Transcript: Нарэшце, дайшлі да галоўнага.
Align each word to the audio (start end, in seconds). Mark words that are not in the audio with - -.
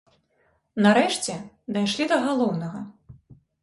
Нарэшце, 0.85 1.37
дайшлі 1.79 2.11
да 2.15 2.21
галоўнага. 2.27 2.79